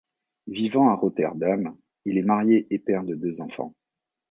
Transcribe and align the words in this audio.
Vivant 0.47 0.89
à 0.89 0.95
Rotterdam, 0.95 1.75
il 2.05 2.17
est 2.17 2.23
marié 2.23 2.65
et 2.73 2.79
père 2.79 3.03
de 3.03 3.13
deux 3.13 3.39
enfants. 3.39 3.75